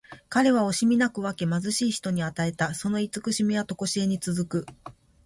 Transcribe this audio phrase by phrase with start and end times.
[0.29, 2.73] 彼は惜しみなく分け、貧しい人に与えた。
[2.73, 4.65] その慈しみはとこしえに続く。